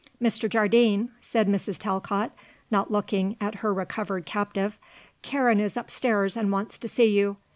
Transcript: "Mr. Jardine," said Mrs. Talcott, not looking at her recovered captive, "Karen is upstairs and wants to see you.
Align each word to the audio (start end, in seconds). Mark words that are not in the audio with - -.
"Mr. 0.19 0.49
Jardine," 0.49 1.11
said 1.21 1.47
Mrs. 1.47 1.77
Talcott, 1.77 2.31
not 2.71 2.89
looking 2.89 3.37
at 3.39 3.53
her 3.61 3.71
recovered 3.71 4.25
captive, 4.25 4.79
"Karen 5.21 5.59
is 5.59 5.77
upstairs 5.77 6.35
and 6.35 6.51
wants 6.51 6.79
to 6.79 6.87
see 6.87 7.15
you. 7.15 7.37